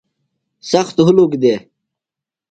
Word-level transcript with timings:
سخت 0.69 0.97
ہُلک 1.05 1.31
دےۡ۔ 1.41 1.61